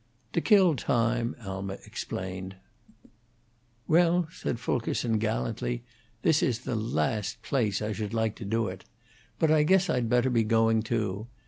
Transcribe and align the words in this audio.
"To 0.33 0.41
kill 0.41 0.75
time," 0.75 1.35
Alma 1.45 1.77
explained. 1.85 2.55
"Well," 3.87 4.27
said 4.31 4.59
Fulkerson, 4.59 5.19
gallantly, 5.19 5.83
"this 6.23 6.41
is 6.41 6.61
the 6.61 6.73
last 6.75 7.43
place 7.43 7.83
I 7.83 7.91
should 7.91 8.11
like 8.11 8.33
to 8.37 8.43
do 8.45 8.67
it. 8.67 8.83
But 9.37 9.51
I 9.51 9.61
guess 9.61 9.91
I'd 9.91 10.09
better 10.09 10.31
be 10.31 10.43
going, 10.43 10.81
too. 10.81 11.27